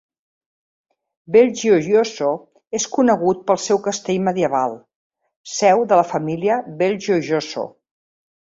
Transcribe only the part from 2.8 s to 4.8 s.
conegut pel seu castell medieval,